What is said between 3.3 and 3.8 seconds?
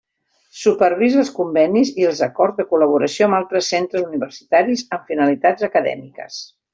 altres